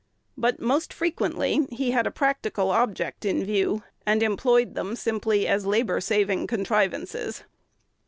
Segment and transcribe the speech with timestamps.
[0.35, 5.67] But most frequently he had a practical object in view, and employed them simply "as
[5.67, 7.43] labor saving contrivances."